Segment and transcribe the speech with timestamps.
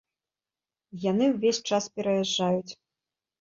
[1.03, 2.73] Яны ўвесь час пераязджаюць.